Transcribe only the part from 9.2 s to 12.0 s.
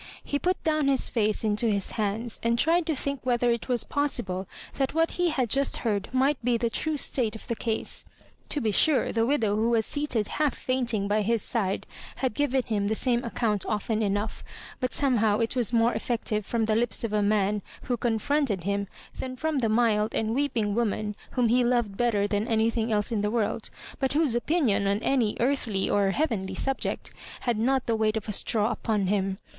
widow who was seated half fainting by his side